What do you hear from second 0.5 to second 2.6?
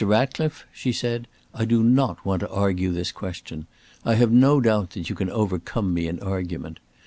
she said, "I do not want to